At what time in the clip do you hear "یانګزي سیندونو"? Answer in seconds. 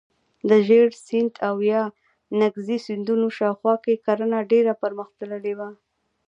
1.71-3.27